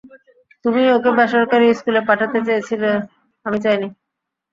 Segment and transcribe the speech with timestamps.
[0.65, 2.91] তুমিই ওকে বেসরকারি স্কুলে পাঠাতে চেয়েছিলে,
[3.45, 3.87] আমি চাইনি।